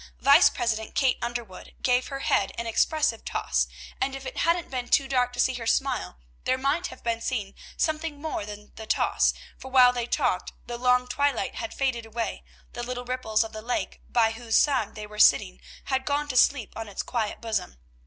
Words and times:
Vice 0.21 0.49
President 0.49 0.95
Kate 0.95 1.19
Underwood 1.21 1.75
gave 1.83 2.07
her 2.07 2.21
head 2.21 2.51
an 2.57 2.65
expressive 2.65 3.23
toss, 3.23 3.67
and, 4.01 4.15
if 4.15 4.25
it 4.25 4.37
hadn't 4.37 4.71
been 4.71 4.89
too 4.89 5.07
dark 5.07 5.31
to 5.33 5.39
see 5.39 5.53
her 5.53 5.67
smile, 5.67 6.17
there 6.45 6.57
might 6.57 6.87
have 6.87 7.03
been 7.03 7.21
seen 7.21 7.53
something 7.77 8.19
more 8.19 8.43
than 8.43 8.71
the 8.77 8.87
toss; 8.87 9.31
for 9.59 9.69
while 9.69 9.93
they 9.93 10.07
talked, 10.07 10.53
the 10.65 10.79
long 10.79 11.05
twilight 11.07 11.53
had 11.53 11.71
faded 11.71 12.07
away, 12.07 12.43
the 12.73 12.81
little 12.81 13.05
ripples 13.05 13.43
of 13.43 13.53
the 13.53 13.61
lake 13.61 14.01
by 14.09 14.31
whose 14.31 14.57
side 14.57 14.95
they 14.95 15.05
were 15.05 15.19
sitting 15.19 15.61
had 15.83 16.03
gone 16.03 16.27
to 16.29 16.35
sleep 16.35 16.73
on 16.75 16.87
its 16.89 17.03
quiet 17.03 17.39
bosom. 17.39 17.77